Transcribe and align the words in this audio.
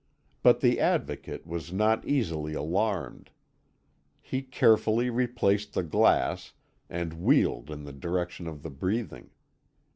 But 0.41 0.61
the 0.61 0.79
Advocate 0.79 1.45
was 1.45 1.71
not 1.71 2.03
easily 2.07 2.55
alarmed. 2.55 3.29
He 4.19 4.41
carefully 4.41 5.11
replaced 5.11 5.73
the 5.73 5.83
glass, 5.83 6.53
and 6.89 7.13
wheeled 7.21 7.69
in 7.69 7.83
the 7.83 7.93
direction 7.93 8.47
of 8.47 8.63
the 8.63 8.71
breathing. 8.71 9.29